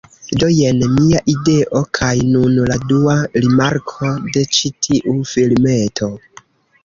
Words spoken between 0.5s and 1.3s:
jen mia